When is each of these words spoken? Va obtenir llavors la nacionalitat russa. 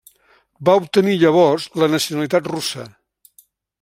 Va 0.69 0.75
obtenir 0.83 1.13
llavors 1.23 1.67
la 1.81 1.91
nacionalitat 1.97 2.51
russa. 2.55 2.87